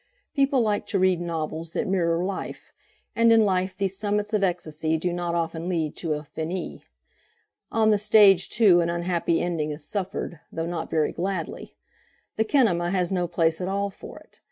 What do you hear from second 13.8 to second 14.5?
for it.